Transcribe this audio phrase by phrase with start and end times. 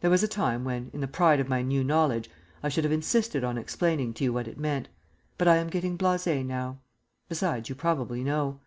[0.00, 2.28] There was a time when, in the pride of my new knowledge,
[2.64, 4.88] I should have insisted on explaining to you what it meant,
[5.38, 6.78] but I am getting blasé now;
[7.28, 8.58] besides, you probably know.